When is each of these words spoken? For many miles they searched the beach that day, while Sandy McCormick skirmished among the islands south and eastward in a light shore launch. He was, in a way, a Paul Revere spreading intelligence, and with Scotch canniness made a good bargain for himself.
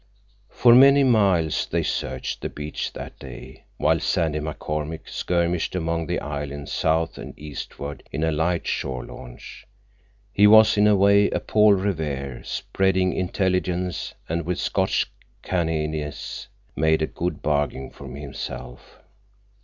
For 0.49 0.73
many 0.73 1.03
miles 1.03 1.67
they 1.67 1.83
searched 1.83 2.41
the 2.41 2.49
beach 2.49 2.91
that 2.93 3.19
day, 3.19 3.65
while 3.77 3.99
Sandy 3.99 4.39
McCormick 4.39 5.07
skirmished 5.07 5.75
among 5.75 6.07
the 6.07 6.19
islands 6.19 6.71
south 6.71 7.19
and 7.19 7.37
eastward 7.37 8.01
in 8.11 8.23
a 8.23 8.31
light 8.31 8.65
shore 8.65 9.05
launch. 9.05 9.67
He 10.33 10.47
was, 10.47 10.75
in 10.75 10.87
a 10.87 10.95
way, 10.95 11.29
a 11.29 11.39
Paul 11.39 11.73
Revere 11.75 12.41
spreading 12.43 13.13
intelligence, 13.13 14.15
and 14.27 14.43
with 14.43 14.57
Scotch 14.59 15.05
canniness 15.43 16.47
made 16.75 17.03
a 17.03 17.05
good 17.05 17.43
bargain 17.43 17.91
for 17.91 18.07
himself. 18.07 19.01